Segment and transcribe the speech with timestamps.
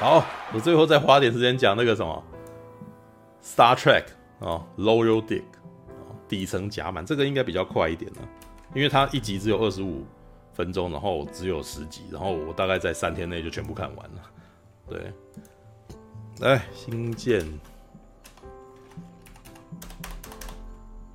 [0.00, 2.24] 好，我最后再花点时间讲那个什么
[3.42, 4.04] ，Star Trek
[4.40, 5.44] 啊，Loyal Dick
[6.28, 8.18] 底层甲板，这个应该比较快一点了，
[8.74, 10.06] 因为它一集只有二十五
[10.52, 14.22] 分钟，然后只有十集，然后我大概在三天内就全部看完了。
[14.88, 15.12] 对，
[16.40, 17.46] 来新建。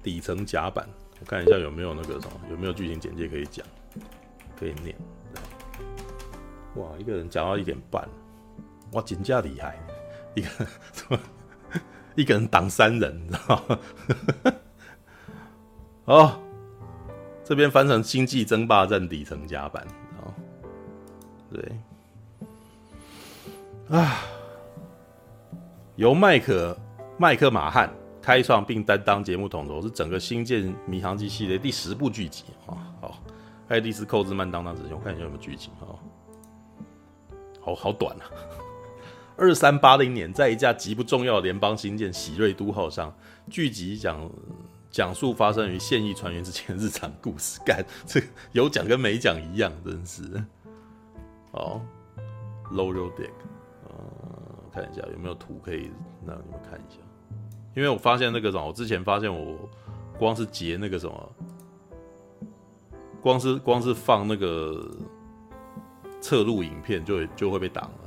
[0.02, 0.88] 底层甲板，
[1.30, 3.64] 看一下有没有那个什么，有没有剧情简介可以讲，
[4.60, 4.96] 可以念。
[6.74, 8.04] 哇，一个人讲到一点半。
[8.94, 9.78] 哇，真的厉害！
[10.34, 10.50] 一个
[12.16, 13.80] 一个人挡三人，你知道吗？
[16.06, 16.40] 哦，
[17.44, 19.86] 这边翻成《星际争霸战》底层甲板，
[20.20, 20.34] 哦，
[21.52, 21.78] 对，
[23.96, 24.24] 啊，
[25.96, 26.76] 由麦克
[27.20, 27.94] 麦克马汉
[28.30, 32.78] 开创并担当节目统筹，是整个《星舰迷航记》系列第十部剧集啊。
[33.02, 33.18] 好，
[33.68, 35.98] 爱丽丝·寇兹曼当当执行，我看一下有没有剧情啊。
[37.60, 38.30] 好好短啊。
[39.36, 43.12] 二三八零年，在一架极不重要的联邦星舰“喜瑞都号”上，
[43.50, 44.30] 剧集讲
[44.92, 47.60] 讲述发生于现役船员之间的日常故事。
[47.66, 50.22] 干，这有讲跟没讲一样，真是。
[51.54, 51.82] 哦
[52.72, 53.32] ，Loyal Dick，
[53.86, 53.96] 呃，
[54.72, 55.90] 看一下有没有图可以
[56.28, 57.00] 让你们看一下。
[57.80, 59.58] 因为我发现那个什么，我之前发现我
[60.18, 61.32] 光是截那个什么，
[63.22, 64.86] 光是光是放那个
[66.20, 68.00] 侧录影片就就会被挡了，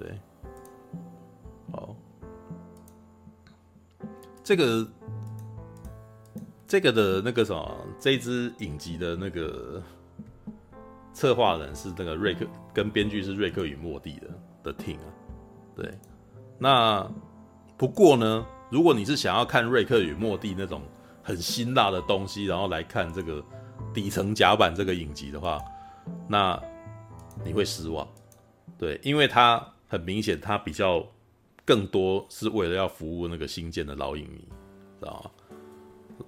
[0.00, 0.18] 对。
[1.70, 1.94] 好，
[4.42, 4.84] 这个
[6.66, 9.80] 这个的那个什么，这一支影集的那个
[11.12, 14.28] 策划人是那个瑞克，跟编剧是瑞克与莫蒂的
[14.64, 15.06] 的 team 啊。
[15.76, 15.96] 对，
[16.58, 17.08] 那
[17.76, 20.82] 不过呢，如果你是想要看瑞克与莫蒂那种
[21.22, 23.40] 很辛辣的东西，然后来看这个
[23.94, 25.60] 底层甲板这个影集的话，
[26.28, 26.60] 那
[27.44, 28.04] 你会失望。
[28.76, 31.06] 对，因为它很明显，它比较。
[31.66, 34.46] 更多是为了要服务那个新建的老影迷，
[35.00, 35.30] 知道吗？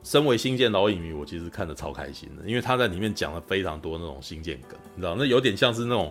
[0.02, 6.10] 身为新建老影迷，我其实看得超开心的，因为他在里面讲了非常多那种新建梗，你知道，那有点像是那种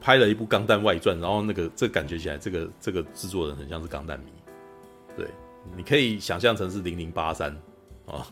[0.00, 4.32] 拍了一部《钢弹外传》，然后那个这感觉起来，这个这个制作人很像是钢弹迷。
[5.16, 5.28] 对，
[5.76, 7.50] 你可以想象成是零零八三
[8.06, 8.26] 啊，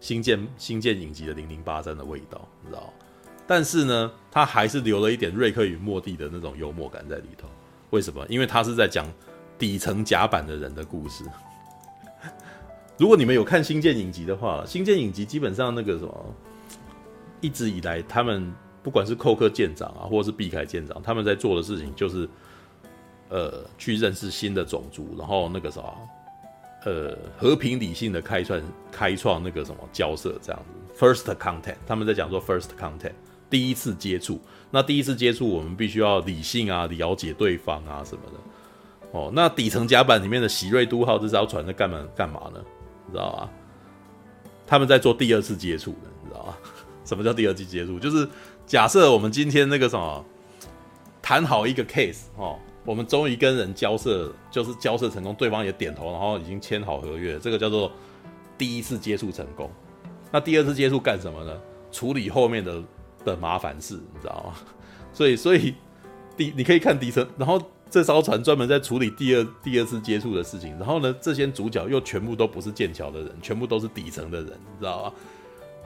[0.00, 2.92] 新建新建影集的零零八三的味道，你知道。
[3.46, 7.48] 但是呢，他还是留了一点瑞克与莫蒂的那种幽默感在里头。
[7.90, 8.26] 为什么？
[8.28, 9.06] 因为他是在讲。
[9.58, 11.24] 底层甲板的人的故事。
[12.96, 16.34] 如果你们有看《新建影集》的话，《新建影集》基本上那个什么，
[17.40, 18.54] 一直以来他们
[18.84, 22.28] 不管是寇克舰长啊，或者是毕凯舰长，他们在做的事情就是，
[23.30, 25.82] 呃，去认识新的种族，然后那个啥，
[26.84, 31.04] 呃，和平理性的开创开创那个什么交涉这样子。
[31.04, 33.14] First contact，他们在讲说 First contact，
[33.50, 34.40] 第一次接触。
[34.70, 38.38] 那第一次接触，我们必须要理性啊，了解对方啊什么的。
[39.12, 42.62] 哦，那底层甲板里面的喜瑞都号这艘船在干嘛干嘛呢？
[43.06, 43.50] 你知道吗？
[44.66, 46.56] 他们在做第二次接触的，你知道吗？
[47.04, 47.98] 什么叫第二次接触？
[47.98, 48.28] 就是
[48.66, 50.22] 假设我们今天那个什么
[51.22, 57.92] 谈好一个 case 哦，我们终于跟人交涉，就是交涉成功，对方也点头，然后已经签好合约，这个叫做
[58.56, 59.70] 第一次接触成功。
[60.32, 61.54] 那第二次接触干什么呢？
[61.92, 62.82] 处理后面的
[63.26, 64.54] 的麻烦事，你知道吗？
[65.12, 65.74] 所以，所以
[66.34, 67.60] 底你可以看底层，然后。
[67.90, 75.12] 这艘船专门在处理第二第二次接触的事情，然后呢，这些主角又全部都不是剑桥的人，全部都是底层的人，你知道吗？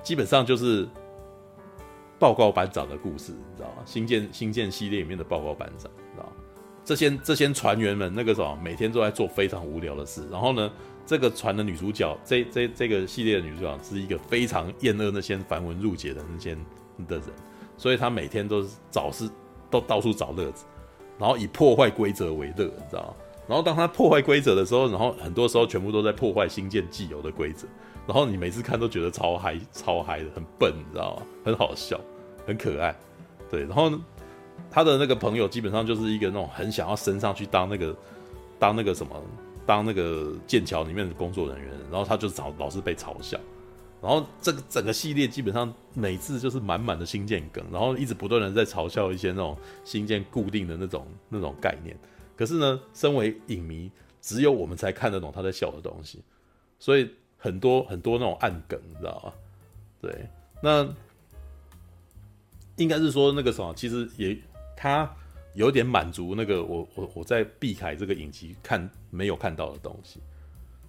[0.02, 0.84] 基本上就是
[2.18, 3.84] 报告班长的故事，你知道吗？
[3.86, 5.88] 新建新建系列里面的报告班长，
[6.84, 10.26] 这些这些船员们那个什么，每天都在做非常无聊的事。
[10.30, 10.70] 然后呢，
[11.06, 16.54] 这个船的女主角，这这这个系列的女主角是一个非常厌恶那些繁文缛节的那些
[17.06, 17.26] 的人，
[17.76, 19.28] 所以她每天都是找事，
[19.70, 20.64] 都到处找乐子。
[21.18, 23.14] 然后以破坏规则为乐，你知道吗？
[23.46, 27.66] 然后当他破坏规则的时候，然后很多时候全部都在破坏新建既有的规则。
[28.06, 31.22] 然后你每次看都觉得超嗨、超嗨的，很笨，你知道吗？
[31.44, 32.00] 很好笑，
[32.46, 32.96] 很可爱。
[33.50, 34.00] 对，然后呢
[34.70, 37.96] 他的那个朋友基本上就是一个那种很想要升上去当那个
[38.58, 39.22] 当那个什么，
[39.66, 43.38] 当那个剑桥里面的工作人员，然后他就找老是被嘲笑。
[44.00, 51.96] 然后这个整个系列基本上每次就是满满的星舰梗，然后一直不断的在嘲笑一些那种星舰固定的那种那种概念。
[52.36, 53.88] 可是呢，身为影迷，
[54.20, 56.20] 只有我们才看得懂他在笑的东西，
[56.80, 59.32] 所以很多很多那种暗梗，你知道吗？
[60.00, 60.28] 对，
[60.60, 60.88] 那
[62.74, 64.36] 应该是说那个什么，其实也
[64.82, 65.08] 他
[65.54, 70.18] 有点满足那个我我我在碧凯这个影集看没有看到的东西。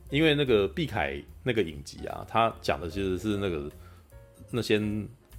[0.09, 3.71] 因为那个碧凯那个影集啊，他讲的其实是那个
[4.49, 4.81] 那些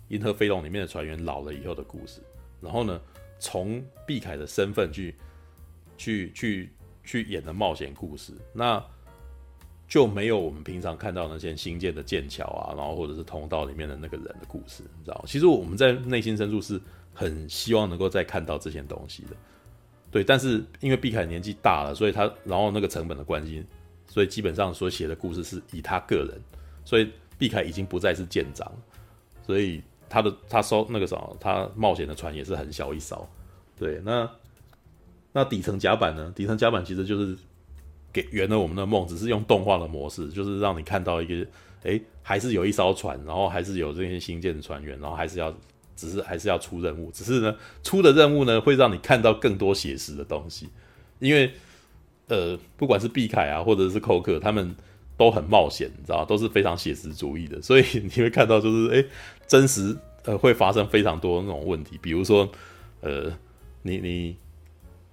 [0.07, 2.21] 银河飞龙里面的船员老了以后的故事，
[2.61, 3.01] 然后呢，
[3.41, 5.17] 从碧凯的身份去
[5.99, 6.71] 去去
[7.03, 8.81] 去演的冒险故事，那
[9.89, 15.25] 就没有我们平常看到那些新建的剑桥啊，然后或者是通道里面的那个人的故事，你知道？
[15.27, 16.81] 其实我们在内心深处是
[17.15, 19.31] 很希望能够再看到这些东西的，
[20.11, 20.23] 对。
[20.23, 23.65] 但是因为毕凯年纪大了，所以他然后那个成本的关系，
[24.07, 26.39] 所以基本上所写的故事是以他个人，
[26.85, 28.71] 所以毕凯已经不再是舰长，
[29.47, 33.27] 所以他的他收那个什么，他冒险的船也是很小一艘，
[33.79, 34.03] 对。
[34.05, 34.31] 那
[35.33, 36.31] 那底层甲板呢？
[36.37, 37.39] 底层甲板其实就是。
[38.15, 41.45] 给圆了我们的梦，只是用动画的模式，就是让你看到一个，
[41.83, 45.53] 哎、还是有一艘船，然后还是有这些新建的船员，然后还是要，
[45.97, 50.69] 只是还是要出任务，只是呢，出的任务呢会让你看到更多写实的东西，
[51.19, 51.51] 因为，
[52.29, 54.75] 呃，不管是毕凯啊，或者是寇克，他们
[55.17, 59.05] 都很冒险，你知道，都是非常写实主义的，所以你会看到就是，哎、
[59.47, 62.49] 真实呃会发生非常多那种问题，比如说，
[63.01, 63.33] 呃，
[63.83, 64.37] 你你。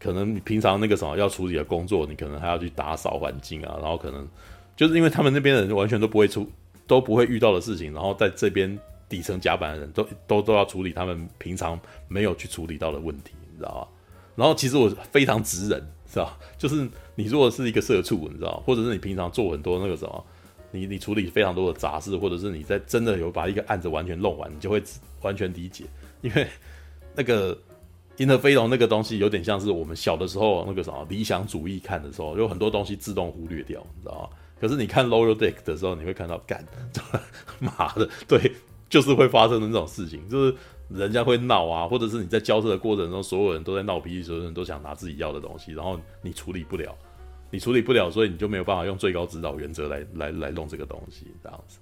[0.03, 4.27] 可能你平常那个什么要处理的工作，你可能还要去打扫环境啊，然后可能
[4.75, 6.49] 就是因为他们那边的人完全都不会出，
[6.87, 8.79] 都不会遇到的事情，然后在这边
[9.11, 11.77] 底层甲板的人都都都要处理他们平常
[12.07, 13.87] 没有去处理到的问题，你知道吧？
[14.35, 16.37] 然后其实我非常直人，是吧？
[16.57, 20.25] 就是你如果是一个社畜，你知道，或者是你平常做很多那个什么，
[20.71, 24.81] 你你处理非常多的杂事，或者是你在真的有把一个案子完全弄完，你就会
[25.21, 25.83] 完全理解，
[26.21, 26.47] 因为
[27.13, 27.57] 那个。
[28.17, 34.37] 银河飞龙那个东西有点像是我们小的时候那个什么理想主义看的时候，有很多东西自动忽略掉，你知道吗？
[34.59, 36.63] 可是你看 Lower Deck 的时候，你会看到，干，
[37.57, 38.51] 妈的，对，
[38.91, 40.55] 就是会发生的那种事情，就是
[40.89, 46.95] 人家会闹啊，或者是你在交涉的过程中，所有人都在闹脾气，所有人都想拿自己要的东西，然后你处理不了，
[47.49, 51.79] 你处理不了，所以你就没有办法用最高指导原则来来来弄这个东西，这样子。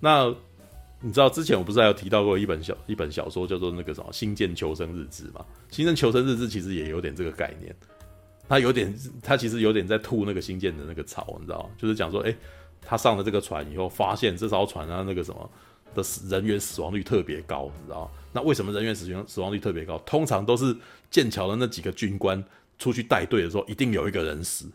[0.00, 0.34] 那。
[0.98, 5.44] 你知道之前我不是还有提到过一本小一本小说叫做那个什么《星舰求生日志》吗？
[5.76, 7.72] 《星舰求生日志》其实也有点这个概念，
[8.48, 8.92] 他有点
[9.22, 11.70] 他其实有点在吐那个星舰的那个槽，你知道？
[11.76, 12.34] 就是讲说，哎、
[12.80, 15.50] 他上了这个船以后，发现这艘船啊那个什么
[15.96, 18.10] 的人员死亡率特别高，你知道？
[18.32, 19.98] 那为什么人员死亡死亡率特别高？
[20.06, 20.76] 通常都是
[21.10, 22.44] 剑桥的那几个军官
[22.78, 24.70] 出去带队的时候，一定有一个人死。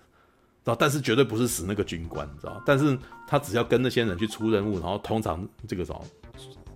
[0.77, 2.61] 但是绝对不是死那个军官，你知道？
[2.65, 2.97] 但是
[3.27, 6.03] 他只要跟那些人去出任务，然后通常这个什么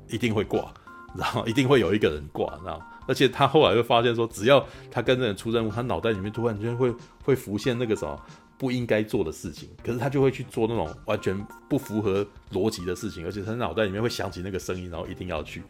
[0.09, 0.73] 一定会挂，
[1.15, 2.81] 然后一定会有一个人挂，知道？
[3.07, 6.91] 而且他后来会发现说，只要他跟那人出任务，他脑袋里面突然间会
[7.23, 8.19] 会浮现那个什么
[8.57, 11.37] 不应该做的事情，可是他就会去做那种完全
[11.69, 15.61] 不符合逻辑的事情，而且他脑袋里面会响起那个声音，然后一定要去。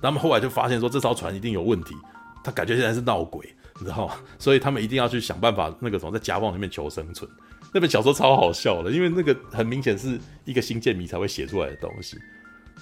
[0.00, 1.94] 他们后来就发现说，这艘船一定有问题，
[2.42, 4.14] 他感觉现在是闹鬼，你知道吗？
[4.38, 7.30] 所以他们一定要去想办法，那个什么在夹缝里面求生存。
[7.72, 12.18] 那本小说超好笑的，因为那个很明显是一个星舰迷才会写出来的东西。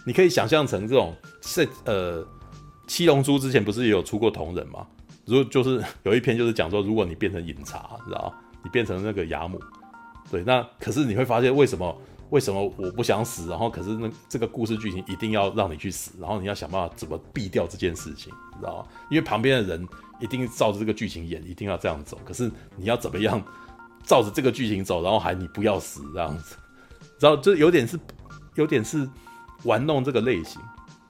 [0.06, 2.26] 你可以想象成这种，是呃，
[2.86, 4.86] 七龙珠之前不是也有出过同人吗？
[5.26, 8.34] 如果就是有一篇就是讲说，如果你变成饮茶，你知道吗？
[8.62, 9.60] 你变成那个亚姆，
[10.30, 11.96] 对，那可是你会发现为什么
[12.30, 18.86] 为什么我不想死，然后可是那这个故事剧情一定要让你去死，然后你要想办法怎么避掉这件事情，你知道吗？
[19.10, 19.88] 因为旁边的人
[20.20, 23.42] 一定照着这个剧情演，一定要这样走，可是你要怎么样？
[24.02, 26.56] 照着这个剧情走，然后还你不要死这样子，
[27.20, 28.00] 然后这有点是，
[28.54, 29.06] 有点是
[29.64, 30.60] 玩弄这个类型，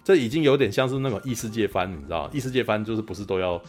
[0.02, 3.62] 这已经有点像是那种异世界番，你知道异世界番就是不是都要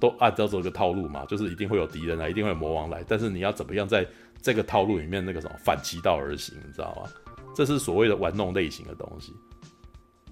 [0.00, 1.24] 都按照这个套路嘛？
[1.26, 4.06] 就是一定会有敌人来，一定会有魔王来，但是你要怎么样在
[4.40, 7.10] 这个套路里面那个什么反其道而行，你知道吗？
[7.54, 9.32] 这是所谓的玩弄类型的东西，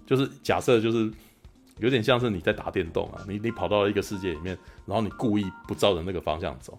[0.06, 1.10] 就是假设就是
[1.78, 6.78] 有点像是你在打电动啊，你你跑到了一个世界里面，然后你故意不照着那个方向走，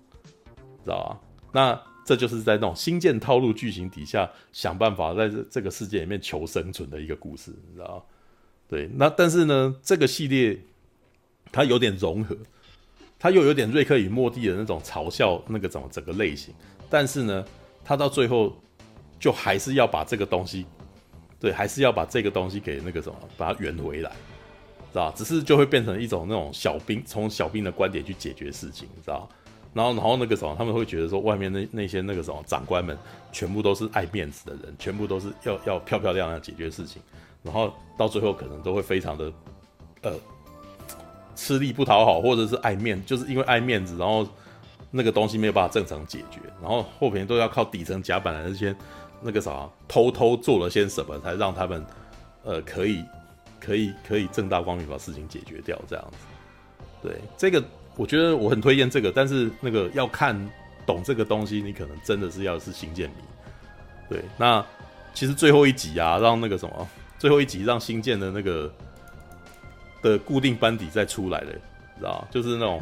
[0.84, 1.20] 知道吧？
[1.52, 8.08] 那这就是在那种新建套路剧情底下想办法在这这个世界里面求生存的一个故事，你知道？
[8.70, 10.58] 对，那但是呢，这个系列
[11.52, 12.38] 它有点融合，
[13.20, 16.54] 他又有点瑞克与莫蒂的那种嘲笑那个怎么整个类型，
[16.90, 17.46] 但是呢，
[17.84, 18.56] 他到最后
[19.20, 20.66] 就还是要把这个东西，
[21.40, 24.12] 对，还是要把这个东西给那个什么，把它圆回来，
[24.92, 25.12] 知道？
[25.12, 29.28] 只是就会变成一种那种小兵从小兵的观点去解决事情，知道？
[29.74, 32.98] 然后，然后那个什么，他们会觉得说，外面那那些那个什么长官们，
[33.32, 37.02] 全部都是爱面子的人，全部都是要要漂漂亮亮解决事情，
[37.44, 39.32] 然后到最后可能都会非常的，
[40.02, 40.14] 呃，
[41.38, 44.28] 吃力不讨好，或者是爱面，就是因为爱面子，然后
[44.92, 48.76] 那个东西没有办法正常解决，然后后边都要靠底层甲板的那些
[49.22, 51.86] 那个啥，偷偷做了些什么，才让他们
[52.44, 53.02] 呃可以
[53.60, 56.18] 可以可以正大光明把事情解决掉，这样子，
[57.02, 57.64] 对这个。
[58.00, 60.40] 我觉得我很推荐这个，但是那个要看
[60.86, 63.16] 懂这个东西，你可能真的是要是星舰迷，
[64.08, 64.64] 对，那
[65.16, 68.72] 其实最后一集啊，让那个什么，最后一集让新建的那个
[70.02, 71.52] 的固定班底再出来了，
[71.98, 72.82] 知道就是那种。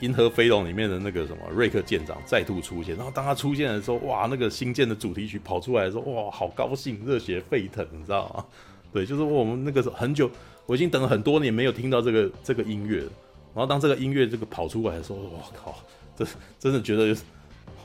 [0.06, 8.44] 《银河飞龙》里面的那个什么瑞克舰长再度出现，然后当他出现的时候，哇，那个新舰的主题曲跑出来的时候，哇，好高兴，热血沸腾，你知道吗？
[8.92, 10.30] 对，就是我们那个时候很久，
[10.66, 13.10] 我已经等了很多年没有听到这个这个音乐了。
[13.56, 15.74] 然后当这个音乐这个跑出来的时候，哇靠，
[16.16, 16.24] 这
[16.60, 17.20] 真的觉得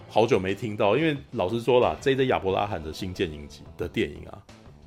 [0.07, 0.95] 好久没听到。
[0.95, 2.27] 因为老实说啦，J.J.
[2.27, 4.37] 亚伯拉罕的《新舰影集》的电影啊，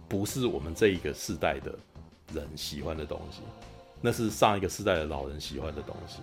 [0.07, 1.77] 不是我们这一个世代的
[2.33, 3.41] 人喜欢的东西，
[4.01, 6.19] 那是上一个世代的老人喜欢的东西。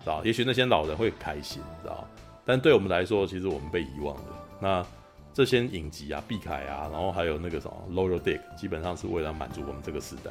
[0.00, 2.06] 知道，也许那些老人会开心，知道，
[2.44, 4.22] 但对我们来说，其实我们被遗忘了。
[4.60, 4.86] 那
[5.34, 10.30] 这些影集啊，毕凯啊，然后还有那个什么《Loyal Dick》，基本上是为了满足我们这个时代。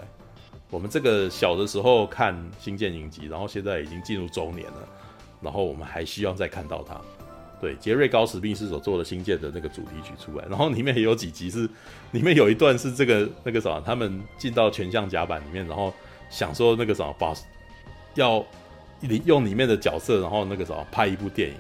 [0.70, 4.88] 我们这个小的时候看《星舰影集》，然后现在已经进入中年了，
[5.42, 7.00] 然后我们还需要再看到它。
[7.62, 11.70] 对，杰瑞高史密斯所做的《新建》的那个主题曲出来，然后里面也有几集是，
[12.12, 15.94] 里面有一段是这个那个什么，他们进到全像甲板里面，然后
[16.30, 17.34] 想说那个什么，把
[18.16, 18.46] 要。
[19.02, 21.56] 里用里面的角色，然后那个什么拍一部电影，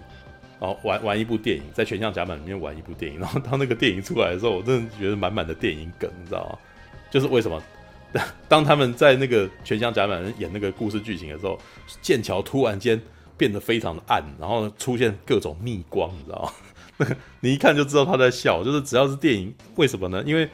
[0.59, 6.57] 然后玩玩一部电影，在全像甲板里面玩一部电影，然后当那个电影出来的时候，我真的觉得满满的电影梗，你知道吗？
[7.11, 7.61] 就是为什么
[8.47, 11.59] 当他们在那个全像甲板演那个故事剧情的时候，
[12.01, 12.99] 剑桥突然间
[13.37, 16.41] 变得非常的暗，然后出现各种逆光，你知道
[16.97, 17.07] 吗？
[17.41, 20.23] 你一看就知道他在笑，就是只要是电影，为什么呢？
[20.25, 20.49] 因为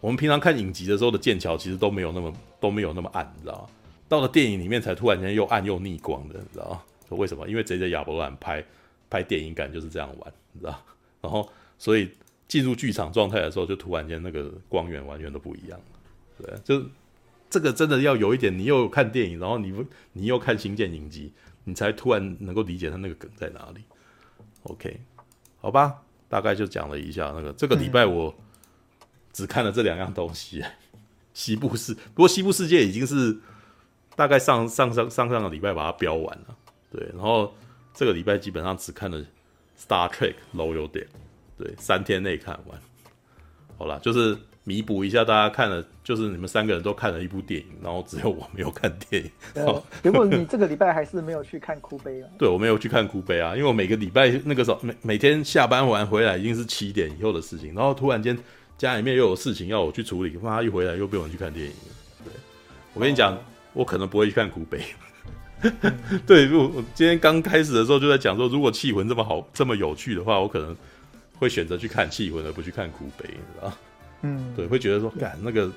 [0.00, 3.68] 我们平常看影集的时候的剑桥其实都没有那么都没有那么暗，你知道吗？
[4.08, 6.82] 到了电影里面才突然间又暗又逆光的，你知道吗？
[7.16, 7.48] 为什么？
[7.48, 7.90] 因为 J.J.
[7.90, 8.64] 亚伯兰拍
[9.08, 10.78] 拍电影感就是这样玩，你知道？
[11.20, 12.10] 然后所以
[12.48, 15.80] 进入剧场状态的时候，就突然间那个光源完全都不一样。
[16.38, 16.84] 对，就
[17.48, 19.74] 这个真的要有一点，你又看电影，然后你
[20.14, 21.32] 你又看《新建影集》，
[21.64, 23.82] 你才突然能够理解他那个梗在哪里。
[24.64, 25.00] OK，
[25.60, 28.34] 好吧，大概就讲了一下那个这个礼拜我
[29.32, 30.72] 只看了这两样东西，嗯、
[31.34, 33.38] 西部世，不过西部世界已经是。
[34.14, 36.56] 大概上上上上上个礼拜把它标完了，
[36.90, 37.54] 对，然后
[37.94, 39.18] 这个礼拜基本上只看了
[39.78, 41.06] 《Star Trek Loyal Deck》，
[41.56, 42.78] 对，三天内看完。
[43.78, 49.30] 好了，就是弥补一下大家看了，就是你们三个人都看了一部电影，然后只有我没有看电影。
[50.02, 52.28] 结果你这个礼拜还是没有去看哭悲啊？
[52.38, 58.38] 对，我没有去看哭悲啊，因为我每个礼拜那个时候每每天下班完回来已经是七点以后的事情，然后突然间
[58.78, 61.72] 家里面又有事情要我去处理，妈一回来又被我去看电影。
[62.24, 62.32] 对，
[62.94, 63.34] 我跟你讲。
[63.34, 63.38] 哦
[63.74, 64.84] 我可能不会去看哭悲，
[66.26, 70.76] 对，如果我今天刚开始的时候就在讲说，如果气魂这么好、这么有趣的话，我可能
[71.38, 73.72] 会选择去看气魂，而不去看哭悲，你知道？
[74.22, 75.70] 嗯，对，会觉得说，干那个，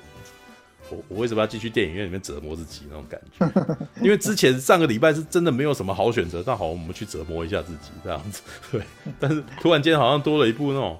[0.90, 3.76] 我我为什么要继续电影院里面折磨自己那种感觉？
[4.02, 8.80] 因为之前上个礼拜是真的没有什么好选择，那好，我们去折磨一下自己这样子， 对。
[9.18, 10.98] 但是突然间好像多了一部那种，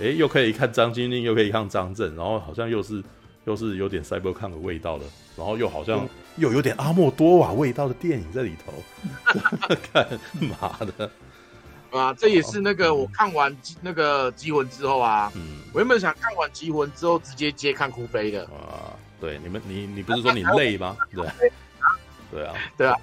[0.00, 3.02] 哎，又可以看张钧甯，又可以看张震，然后好像又是
[3.44, 5.04] 又是有点 Cyberpunk 的味道的，
[5.36, 6.04] 然后又好像。
[6.04, 8.72] 嗯又有点阿莫多瓦味道的电影在里头，
[9.92, 10.06] 干
[10.40, 11.10] 嘛的？
[11.90, 18.92] 啊，这也是那个我看完那个《缉魂》之后啊，嗯，我原本想看完《缉魂》之后直接接看哭悲的啊。
[19.20, 20.96] 对，你们你你不是说你累吗？
[21.14, 21.26] 对，
[22.30, 22.94] 对啊，对啊，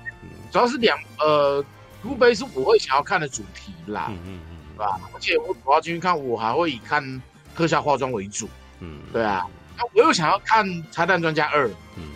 [0.52, 1.64] 主要是两呃，
[2.02, 5.00] 哭悲是我会想要看的主题啦，嗯嗯嗯，对吧？
[5.14, 7.22] 而且我主要进去看，我还会以看
[7.56, 8.48] 特效化妆为主，
[8.80, 9.46] 嗯，对啊，
[9.78, 12.12] 那我又想要看《拆弹专家二》，嗯。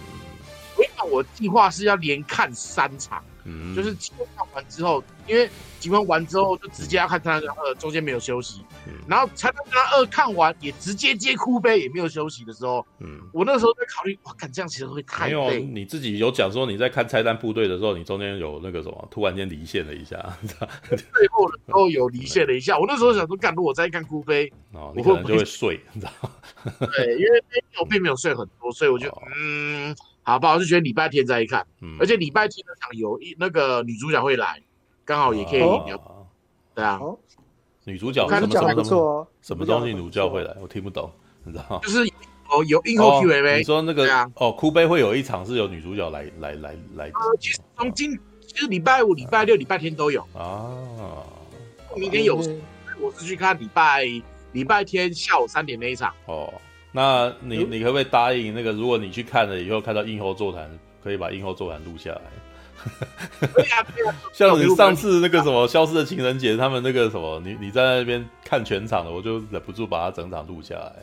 [1.11, 15.33] 我计划是要连看三场，嗯，就是集魂看完之后，因为集魂完之后就直接要看《拆弹专家二》，中间没有休息，嗯，然后《拆弹专家二》看完也直接接哭悲，也没有休息的时候，嗯，我那时候在考虑，哇，看这样其实会太累。
[15.33, 20.17] 没有，你自己有讲说你在看《拆弹部队》的时候，你中间有那个什么，突然间离线了一下，
[20.87, 22.77] 最后的时候有离线了一下。
[22.77, 26.31] 我那时候想说，干，如果再看哭悲，哦，你可能就会睡，你知道吗？
[26.93, 27.43] 对，因为
[27.79, 29.95] 我并没有睡很多，所以我就嗯。
[30.29, 30.57] 好不好？
[30.59, 34.61] 就觉得礼拜天再一看，嗯，而且礼拜天那场有一那个女主角会来，
[35.05, 35.95] 刚好也可以聊。
[35.95, 36.27] 哦、
[36.75, 36.99] 对啊，
[37.85, 39.93] 女主角什么什么什么什么东西？
[39.93, 41.11] 女主角会来，我听不懂，
[41.43, 41.79] 你知道吗？
[41.83, 41.99] 就是
[42.49, 43.57] 哦，有映后 Q&A、哦。
[43.57, 44.29] 你说那个啊？
[44.35, 47.05] 哦，哭悲会有一场是有女主角来来来来。
[47.05, 50.71] 呃，其实从今其实礼拜五、礼拜六、礼拜天都有啊。
[51.95, 52.35] 明天有，
[52.99, 54.03] 我是去看礼拜
[54.51, 56.53] 礼拜天下午三点那一场哦。
[56.91, 58.71] 那你你可不可以答应那个？
[58.71, 60.67] 如果你去看了以后，看到映后座谈，
[61.03, 62.21] 可以把映后座谈录下来。
[63.53, 64.15] 对呀，对呀。
[64.33, 70.93] 像你 上次那个什么《消失的情人节》，他们那个什么，你你在那边看全场的，我就忍不住把它整场录下来。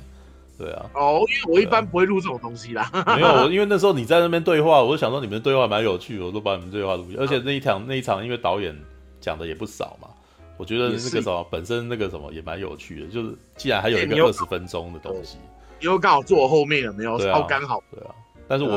[0.59, 0.87] 对啊。
[0.95, 2.91] 哦，因为我一般不会录这种东西啦。
[3.15, 7.23] 没有，我因为那时候你在那边对话，我就想说你们对话蛮有趣，我都把你们对话录下来。
[7.23, 8.75] 而且那一场那一场，因为导演
[9.21, 10.09] 讲的也不少嘛。
[10.57, 15.37] 我觉得那个什么本身那个什么也蛮有趣的，就是既然还有一个二十分钟的东西，
[15.81, 17.83] 因为刚好坐我后面了，没有超刚好。
[17.91, 18.15] 对啊，
[18.49, 18.73] 但是我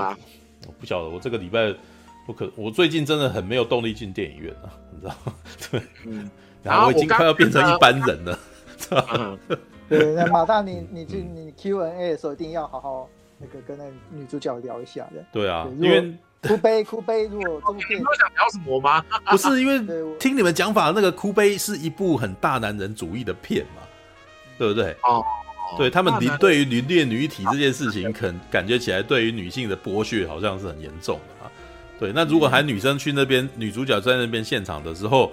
[0.68, 1.74] 我不晓得，我这个礼拜
[2.26, 5.34] 不可我最近真的很没有动力进电影院啊，你知道吗？
[5.72, 6.30] 对，嗯，
[6.64, 8.40] 然后我已经快要变成一般人了。
[9.90, 15.26] 对，那马大你你去你 Q&A 的时候一定要好好那个跟那女主角聊一下的。
[15.32, 16.14] 对啊，因为。
[16.42, 19.04] 哭悲哭悲，如果这部片，你们想聊什么吗？
[19.30, 23.82] 不是因为听你们讲法，那个哭悲是一部很大男人主义的片嘛，
[24.58, 24.96] 对不对？
[25.04, 25.22] 哦，
[25.78, 31.52] 对他们凌对于凌虐女体这件事情，肯感觉起来对于女性的剥削好像是很严重的啊。
[32.00, 35.32] 对，那如果还女生去那边，女主角在那边现场的时候，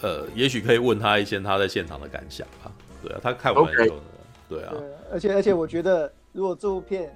[0.00, 2.70] 呃，也许可以问她一些她在现场的感想啊。
[3.02, 4.02] 对啊，她看完以后呢，
[4.48, 4.74] 对啊，
[5.12, 7.12] 而且而且我觉得如果这部片。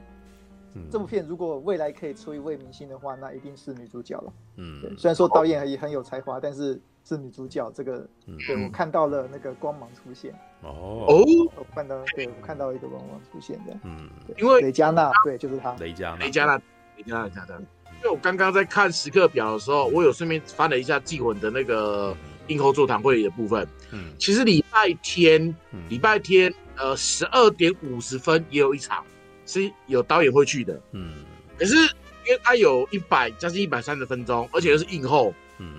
[0.93, 4.33] 这部片如果未来可以出一位明星的话，那一定是女主角了。
[4.57, 10.34] 嗯，对，虽然说导演也很有才华，但是是女主角这个，嗯、对我看到了那个光芒出现。
[10.62, 11.25] 哦哦，
[11.56, 13.78] 我看到，对我看到一个光芒出现的。
[13.84, 15.75] 嗯，因为雷佳娜，对，就是他。
[15.76, 16.56] 雷佳娜，雷佳娜，
[16.96, 17.58] 雷佳娜，雷佳娜。
[17.98, 22.14] 因为我刚刚在看时刻表的时候，我有顺便翻了一下祭魂的那个
[22.48, 23.66] 映后座谈会的部分。
[23.92, 25.54] 嗯，其实礼拜天，
[25.88, 29.04] 礼拜天，呃，十二点五十分也有一场。
[29.48, 31.25] 是有导演会去的，嗯，
[31.56, 35.34] 可是因为他有一百将近一百三十分钟，而且又是映后，嗯，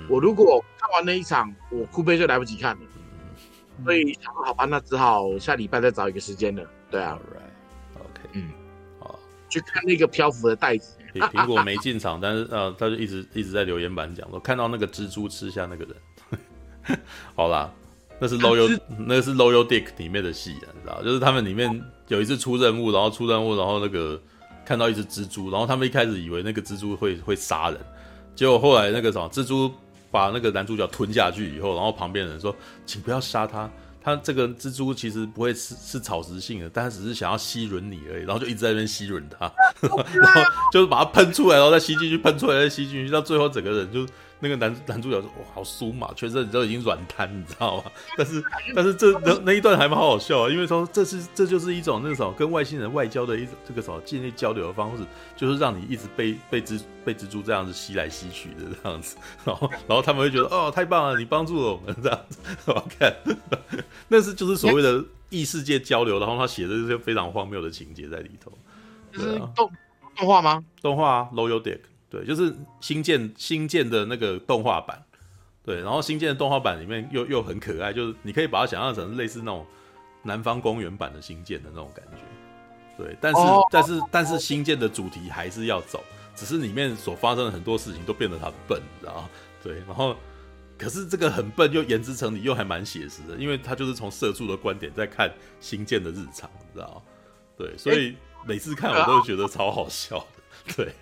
[0.10, 2.82] 我如果看完那一场，我哭悲就来不及看了，
[3.78, 8.50] 嗯，所以想说好吧，那只好下礼拜再找一个时间了，对啊，right，OK，嗯，
[9.00, 9.20] 好，
[9.50, 17.00] 去看那个漂浮的袋子， 苹果没进场，但是呃，他就一直一直在留言板讲说看到那个蜘蛛吃下那个人，
[17.36, 17.72] 好啦。
[18.20, 21.70] 那是 Loyal，那个是 Loyal Dick 里面的戏啊，你知道，就是他们里面
[22.08, 24.20] 有一次出任务，然后出任务，然后那个
[24.66, 27.80] 看到一只蜘蛛，然后他们一开始以为那个蜘蛛会会杀人，
[28.38, 29.70] 结果后来那个什么蜘蛛
[30.12, 33.70] 把那个男主角吞下去以后，然后旁边人说，请不要杀他，
[34.02, 39.52] 他这个蜘蛛其实不会吃吃草食性的，但他只是想要吸吮你而已，然后就一直在那边吸吮他，
[39.82, 40.42] 然后
[40.72, 44.06] 就是把它喷出来，然后再吸进去，喷出来再吸进去，到最后整个人就。
[44.40, 47.92] 那个男男主角说：“哇，好酥嘛，全身都已经软瘫，你知道吗？
[48.18, 48.44] 但是，
[48.76, 55.04] 但是这那那一段还蛮好好笑啊，因为说这是这就是一种那种跟外星人外交的一种这个什么建立交流的方式，
[55.36, 62.40] 就是让你一直被被蜘被蜘蛛这样子吸来吸去的这样子，然后然后他们会觉得哦，太棒了，你帮助了我们这样子，
[62.72, 63.16] 好看
[64.08, 68.52] 那是就是所谓的异世界交流，然后他写的这些非常荒谬的情节在里头，
[69.12, 69.72] 就是动
[70.16, 70.64] 动画吗？
[70.82, 75.04] 动画啊，Loyal Dick。”对，就是新建新建的那个动画版，
[75.64, 79.66] 对，然后新建的动画版里面又又很可爱，就是你可以把它想象成类似那种
[80.24, 83.68] 南方公园版的新建的那种感觉，对，但是、oh.
[83.70, 86.02] 但是但是新建的主题还是要走，
[86.34, 89.30] 只是里面所发生的很多事情都变得很笨，你知道吗？
[89.62, 90.16] 对，然后
[90.78, 97.02] 可是这个很笨又言之成理又还蛮写实的，因为他就是从社畜的观点在看新建的日常，你知道吗？
[97.58, 98.16] 对，所以
[98.46, 100.20] 每次看我都觉得超好笑
[100.66, 100.94] 的，对。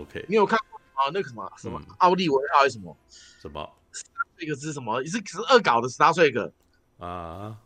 [0.00, 1.10] OK，你有看过啊？
[1.12, 2.96] 那个什么什么奥利维奥还是什么
[3.40, 3.68] 什么？
[4.36, 5.02] 这个是什么？
[5.04, 6.52] 是是恶搞的 Star Trek
[6.98, 7.56] 啊？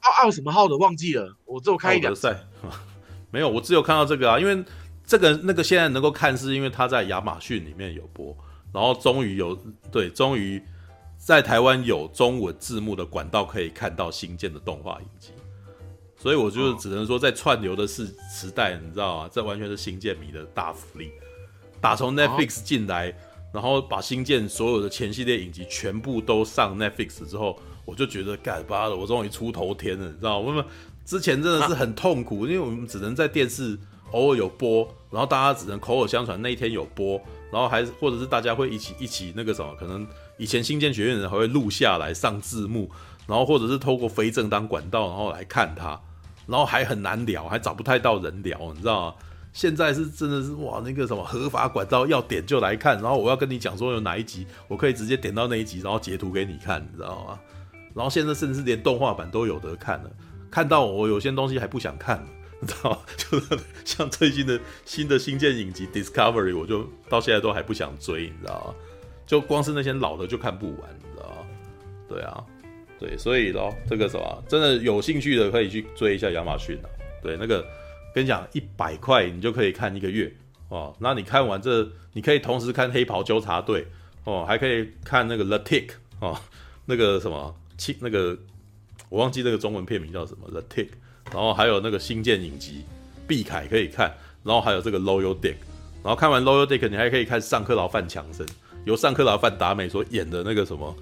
[0.00, 1.34] 奥奥什么号的忘记了？
[1.44, 2.38] 我只有看一两赛，
[3.32, 4.38] 没有，我只有看到这个啊。
[4.38, 4.64] 因为
[5.06, 8.36] 这个那个现在能够看，是因为他在亚马逊里面有播，
[8.72, 9.58] 然后终于有
[9.90, 10.62] 对，终于
[11.16, 15.30] 在台湾有中文字幕的管道可以看到新建的动画影集，
[16.16, 19.30] 所以我就只能说，在串流的时时代，你知道吗？
[19.32, 21.10] 这完全是新建迷的大福利。
[21.84, 23.14] 打从 Netflix 进来，
[23.52, 30.64] 然后把新建所有的前系列影集全部都上 Netflix 之后，我就觉得干巴了，我终于出头天了，你知道吗？
[31.04, 33.78] 之前真的是很痛苦，因为我们只能在电视
[34.12, 37.20] 偶尔有播，然后大家只能口耳相传那一天有播，
[37.52, 42.90] 然后还或者是大家会一起一起那个什么，可能以前新建学院的人还会录下来上字幕，
[43.26, 46.00] 然后或者是透过非正当管道然后来看它，
[46.46, 49.14] 然后还很难聊，还找不太到人聊，你知道吗？
[49.54, 57.38] 现在是真的是哇，那个什么合法管道要点就来看，然后我要跟你讲说有哪一集，我可以直接点到那一集，然后截图给你看，你知道吗？
[57.94, 60.10] 然后现在甚至连动画版都有得看了，
[60.50, 62.20] 看到我有些东西还不想看，
[62.60, 62.98] 你知道吗？
[63.16, 68.74] 就是像最近的新的新建影集 Discovery，我就到现在都还不想追，你知道吗？
[69.24, 71.46] 就光是那些老的就看不完，你知道吗？
[72.08, 72.44] 对啊，
[72.98, 76.90] 对，所以咯，这个什么真的有兴趣的可以去追一下亚马逊啊，
[77.22, 77.64] 对那个。
[78.14, 80.32] 跟你讲，一百块你就可以看一个月
[80.68, 80.94] 哦。
[81.00, 83.82] 那你看完这，你可以同时看《黑袍纠察队》
[84.24, 85.86] 哦，还可以看那个《The Tick》
[86.20, 86.40] 哦，
[86.86, 87.54] 那个什么，
[88.00, 88.38] 那个
[89.08, 90.86] 我忘记那个中文片名叫什么，《The Tick》。
[91.32, 92.84] 然后还有那个新建影集
[93.26, 95.54] 《碧凯》可以看，然后还有这个《Loyal Dick》。
[96.04, 98.46] 然后看完《Loyal Dick》，你还可以看上克劳范强森，
[98.84, 100.94] 由上克劳范达美所演的那个什么，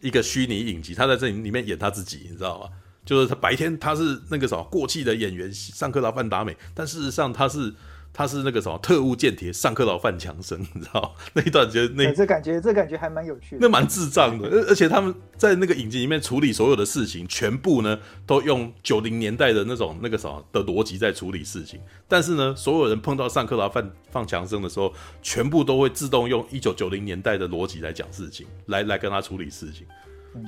[0.00, 2.68] 一个虚拟影集，他在这里面演他自己，你知道吗？
[3.06, 7.72] 就是他白天他是那个什么过气的演员上课老范达美，但事实上他是。
[8.18, 14.48] 他是那个什么特务间谍，上课老范强生，你知道 那一段觉得那这感觉这感觉还蛮有趣的，那蛮智障的。
[14.48, 21.78] 而而且他们在那个影集里面处理所有的事情，全部呢都用九零年代的那种那个什么的逻辑在处理事情。
[22.08, 24.90] 但是呢，所有人碰到上课老范放强生的时候，
[25.20, 29.86] 全部都会自动用一九九零年代的逻辑来讲事情，来来跟他处理事情。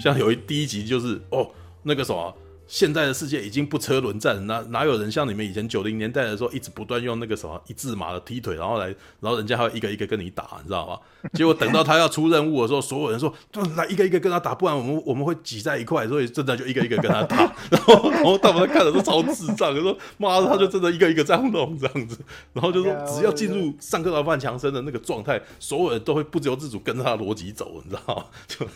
[0.01, 1.51] 像有一第一集就是哦，
[1.83, 2.35] 那个什么。
[2.69, 8.87] 现在的世界已经不车轮战了，哪哪有人像你们以前九零年代的时候，一直不断用那个什么一字马的踢腿，然后来，
[9.21, 11.01] 然后人家还会一个一个跟你打，你知道吗？
[11.33, 13.33] 结果等到他要出任务的时候，所有人说，
[13.75, 17.39] 来一个一个跟他打，不然我们我们会挤在一块，所以真的就一个一个跟他打。
[17.73, 22.19] 然后然后他们看的都超智障，就说妈的，他就真的一个一个这样弄这样子，
[22.53, 28.25] 然后就说只要进入上课老范强生的那个状态，所有人都会不由自主跟着他的逻辑走，你知道吗？
[28.47, 28.67] 就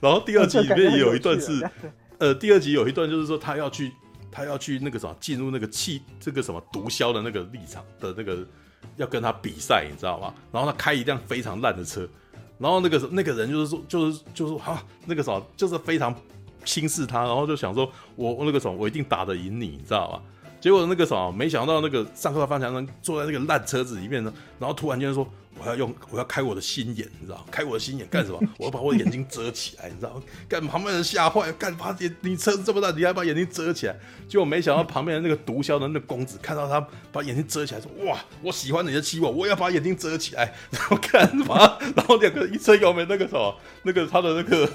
[0.00, 1.64] 然后第二集里面也有一段是。
[2.18, 3.92] 呃，第二集有一段就是说，他要去，
[4.30, 8.38] 他要去那个什么，进入那个气，这个什么毒枭的那个立场的那个，
[8.96, 10.32] 要跟他比赛，你知道吗？
[10.50, 12.08] 然后他开一辆非常烂的车，
[12.58, 16.14] 然后那个那个人就是说，就是就是说，哈，那个什么，就是非常
[16.64, 20.22] 轻视他，然后就想说，我那个什么，我一定打得赢你，你知道吗？
[20.60, 25.28] 结果那个什么，没想到那个上课的方强生坐在那个烂车子里面呢，然后突然间说。
[25.66, 27.44] 我要用，我要开我的心眼，你知道？
[27.50, 28.40] 开我的心眼干什么？
[28.56, 30.22] 我要把我的眼睛遮起来，你知道？
[30.48, 33.98] 干旁边人吓坏，干把眼，你车子这么大，你还把眼睛遮起来？
[34.28, 40.54] 结果没想到旁边的那个毒枭的那个公子看到他把眼睛遮起来，说：“哇，我喜欢你的气味，我要把眼睛遮起来。
[40.70, 41.76] ”然后干嘛？
[41.96, 44.70] 然后两个一车油门，那个什么，那个他的那个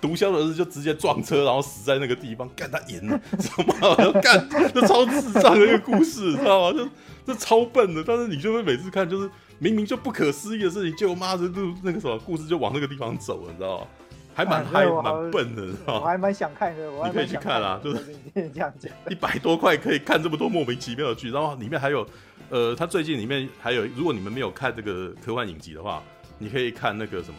[0.00, 2.48] 毒枭的儿子就直接撞车，然后死在那个地方。
[2.54, 4.20] 干他赢了，知道吗？
[4.20, 6.78] 干，这超智障的一个故事，知道吗？
[6.78, 6.88] 就
[7.26, 9.28] 这超笨的，但是你就会每次看就是。
[9.58, 13.86] 明明就不可思议的事情，就妈的就那个什么故事就往那个地方走了，你知道吗？
[14.34, 16.00] 还蛮还蛮笨的，知道吗？
[16.00, 22.06] 我还蛮想看的，你可以去看啊，就是这样讲， 一百多块可以看这么多莫名其妙的剧，然后里面还有，
[22.48, 26.00] 呃，他最近里面还有，如果你们没有看这个科幻影集的话，
[26.38, 27.38] 你可以看那个什么，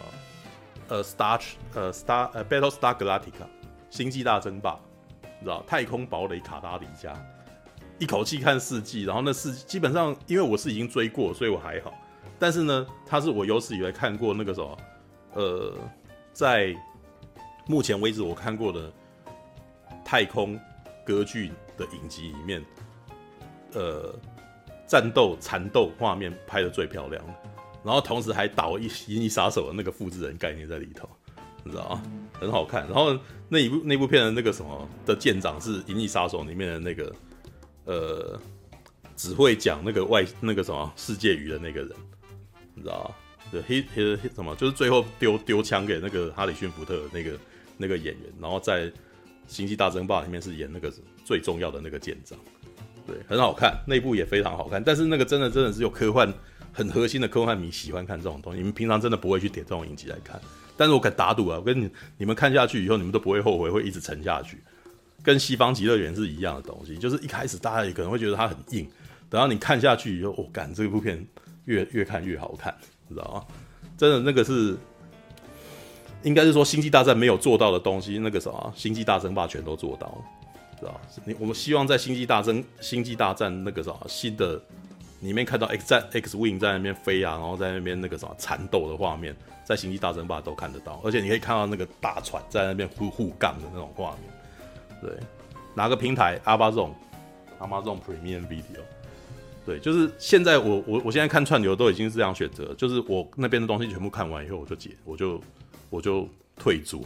[0.89, 1.39] 呃，Star，
[1.73, 3.47] 呃，Star，呃，Battlestar Galactica，
[3.89, 4.77] 星际大争霸，
[5.21, 7.13] 你知道太空堡垒卡达里加，
[7.97, 11.93] 一口气看四季，然后那四基本上因为我是已经追过，所以我还好。
[12.39, 14.77] 但是呢，它是我有史以来看过那个什么，
[15.33, 15.73] 呃，
[16.31, 16.73] 在
[17.67, 18.91] 目前为止我看过的
[20.05, 20.57] 太空
[21.05, 22.65] 歌剧的影集里面，
[23.73, 24.13] 呃，
[24.87, 27.23] 战斗缠斗画面拍的最漂亮，
[27.83, 31.07] 然后同时还导一《银翼杀手》的那个复制人概念在里头，
[31.63, 32.03] 你知道吗？
[32.39, 32.87] 很好看。
[32.87, 33.15] 然后
[33.49, 37.15] 那一部那部片的那个什么的舰长是《银翼杀手》里面的那个
[37.85, 38.39] 呃，
[39.15, 41.91] 只会讲那个外那个什么世界语的那个人。
[42.79, 43.13] 你知道
[43.51, 44.55] 对黑黑什么？
[44.55, 47.31] 就是最后丢丢枪给那个哈里逊福特那个
[47.77, 48.85] 那个演员，然后在
[49.47, 50.93] 《星际大争霸》里面是演那个
[51.25, 52.37] 最重要的那个舰长，
[53.05, 54.81] 对，很好看，那部也非常好看。
[54.83, 56.31] 但是那个真的真的是有科幻
[56.71, 60.39] 很核心的科幻迷喜欢看这种东西，你们平常真的不会去点这种影集来看。
[60.77, 64.61] 但是我敢打赌啊，我跟你你们看下去以后，你们都不会后悔，会一直沉下去。
[65.23, 68.87] 跟西方极乐园是一样的东西，就是一开始大家也可能会觉得它很硬，
[69.29, 71.25] 等到你看下去以后，我、哦、干这部片。
[71.69, 72.75] 越越看越好看，
[73.07, 73.45] 知道吗？
[73.95, 74.75] 真的，那个是
[76.23, 80.17] 应该是说《星际大战》没有做到的东西，那个什么《星际大争霸》全都做到了，
[80.79, 80.99] 知道吗？
[81.25, 84.59] 你我们希望在《星际大争》《星际大战》那个什么新的
[85.21, 94.31] 里面看到 X 战 X Wing 在那边飞啊，然后在那边那个什么缠斗的画面，在《星际大争霸》都看得到，而且你可以看到那个大船在那边互互杠的那种画面。
[95.01, 95.11] 对，
[95.75, 98.81] 哪个平台？Amazon，Amazon Premium Video。
[99.69, 105.39] 对，就是现在我我我现在看串流都已经是这样选择，就是我那边的东西全部看完以后我就解，我就
[105.91, 107.05] 我就退租，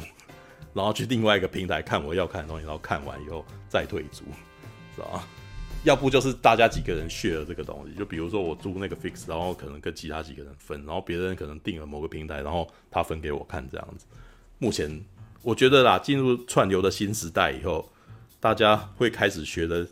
[0.74, 4.24] 然后去另外一个平台看我要看的东西，然后看完以后再退租，
[4.96, 5.24] 知道吗？
[5.84, 14.06] 要不就是大家几个人 share 这个东西，就比如说我租那个 fix，然后可能跟其他几个人分，然后别人可能订了某个平台，然后他分给我看这样子。
[14.58, 15.04] 目前
[15.42, 17.92] 我觉得啦，进入串流的新时代以后，
[18.40, 19.86] 大家会开始学的。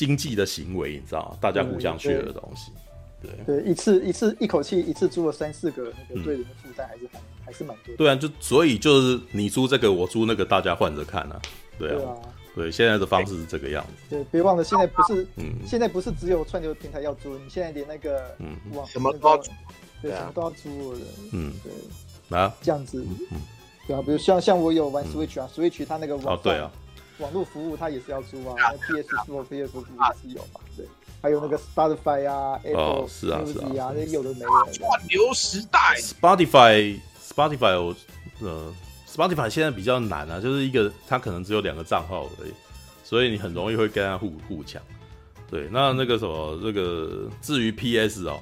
[0.00, 2.72] 经济的行为，你知道，大家互相学的东西，
[3.20, 3.30] 对。
[3.44, 7.94] 对，对，一次一次一口气一次租了三四个，那个对人的负担还是还、嗯、还是蛮多。
[7.96, 11.38] 对啊，就所以就是你租这个，我租那个，大家换着看啊。
[11.78, 12.16] 对啊，对，啊。
[12.54, 13.92] 对，现在的方式是这个样子。
[14.08, 18.56] 对，别忘了现在不是，嗯，现在不是只有串流平台要租，你现在连那个嗯。
[18.72, 19.50] 网什么都要租，
[20.00, 21.00] 对，什么都要租的。
[21.32, 22.38] 嗯，对。
[22.38, 23.38] 啊，这样子，嗯，
[23.86, 26.72] 对啊，比如像像我有玩 Switch 啊，Switch 它那个网对啊。
[27.20, 30.86] 网络服务它也是要租啊，那 PS Four、PS Four 也是有嘛，对，
[31.22, 34.50] 还有那个 Spotify 啊，Apple Music 啊，那些有的没有。
[34.72, 37.94] 串流时代，Spotify，Spotify，我
[38.40, 38.74] 呃
[39.08, 42.52] ，Spotify 现在比较难啊，就是一个它可能只有两个账号而已，
[43.04, 44.80] 所以你很容易会跟他互互抢。
[45.50, 48.40] 对，那那个什么，这个至于 PS 哦，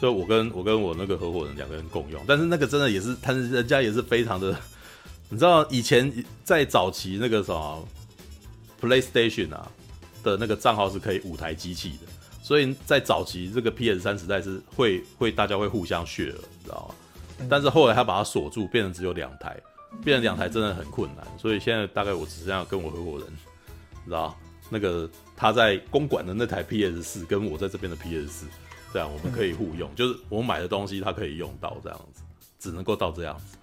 [0.00, 4.58] 就我跟我跟我那个合伙人两个人共用，但是那个真的也是，他人家也是非常的，
[5.28, 6.12] 你知道以前
[6.44, 7.88] 在早期那个什么
[8.80, 9.70] PlayStation 啊
[10.22, 12.12] 的那个账号是可以五台机器的。
[12.42, 17.46] 所以在早期这个 PS 三时代是会会大家会互相 share，你知道吗？
[17.48, 19.58] 但是后来他把它锁住，变成只有两台，
[20.04, 21.26] 变成两台真的很困难。
[21.38, 28.46] 所以现在大概我只剩下跟我合伙人，你知道那个他在公馆的那台 PS 四，跟我在这边的 PS 四，
[28.92, 32.22] 这样我们可以互用，就是我买的东西他可以用到这样子，
[32.58, 33.56] 只能够到这样子。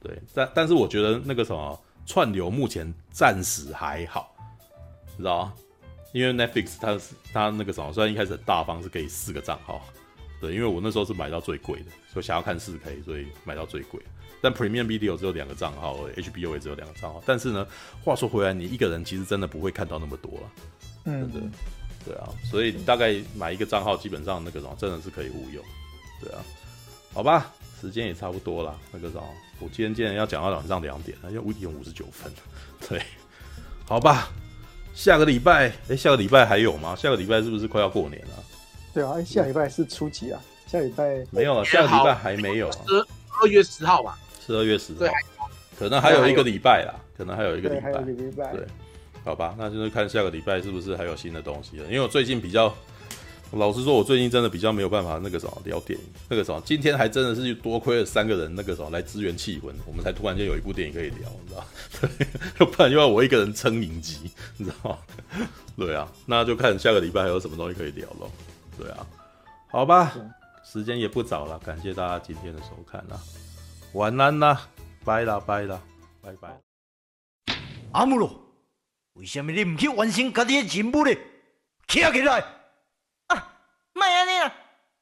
[0.00, 4.34] 对，但但是我觉得那个什么串流目前暂时还好，
[5.16, 5.52] 你知道吗？
[6.12, 9.82] 因为 Netflix 它是它那个什么，虽然一开始很大方，是可以四个账号，
[10.40, 14.00] 对，因为我那时候是买到最贵的，所以想要看四 K，所以买到最贵。
[14.40, 17.20] 但 Premium Video 只有两个账号，HBO 也只有两个账号。
[17.26, 17.66] 但是呢，
[18.04, 20.50] 话说回来，你一个人其实真的不会看到那么多了，
[21.06, 21.42] 嗯，对，
[22.06, 25.62] 对啊，所以大概买一个账号，基本上那个什么真的是可以无用，
[26.22, 26.38] 对啊，
[27.12, 29.24] 好吧，时间也差不多了，那个什么，
[29.60, 32.32] 我今天竟然要讲到晚上两点，那就五点五十九分，
[32.88, 33.00] 对，
[33.86, 34.28] 好吧。
[34.94, 36.96] 下个礼拜，哎、欸，下个礼拜还有吗？
[36.96, 38.34] 下个礼拜是不是快要过年了？
[38.92, 40.40] 对啊，下礼拜是初几啊？
[40.66, 42.76] 下礼拜没有了，下个礼拜还没有啊。
[42.84, 43.06] 十
[43.40, 44.18] 二月十号吧。
[44.44, 44.98] 十二月十号。
[44.98, 45.10] 对，
[45.78, 47.80] 可能还有一个礼拜啦，可能还有一个礼拜。
[47.80, 48.52] 还有一个礼拜。
[48.52, 48.66] 对，
[49.24, 51.84] 好吧，那就是看下个礼拜是不是还有新的东西了。
[51.84, 52.74] 因为我最近比较。
[53.52, 61.66] 老实说，我最近真的比较没有办法那个什么聊电影，那个什么，今天还真的是多亏了三个人那个什么来支援气氛，我们才突然间有一部电影可以聊，你知道？
[62.58, 64.98] 对，不然又要我一个人撑影集，你知道吗？
[65.76, 68.30] 对啊，那就看下个礼拜还有什么东西可以聊咯。
[68.76, 69.06] 对啊，
[69.70, 70.12] 好吧，
[70.64, 73.18] 时间也不早了，感谢大家今天的收看啦，
[73.94, 74.68] 晚安啦，
[75.04, 75.80] 拜啦拜啦，
[76.20, 76.60] 拜拜。
[77.92, 78.30] 阿姆罗，
[79.14, 81.14] 为什么你唔去完成家己的任务呢？
[81.88, 82.57] 起来！
[83.98, 84.54] 莫安尼啦！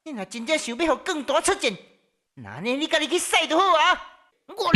[0.05, 1.77] 你若真正想要互更大出战，
[2.35, 4.13] 那呢你家己去使就好啊！
[4.47, 4.69] 我，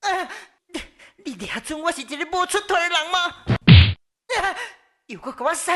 [0.00, 0.28] 啊，
[0.66, 0.82] 你
[1.24, 3.18] 你俩准我是一个无出头的人吗？
[4.40, 4.56] 啊，
[5.06, 5.70] 又搁甲我使，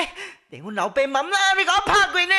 [0.49, 2.35] 连阮老爸妈妈你甲我拍过呢！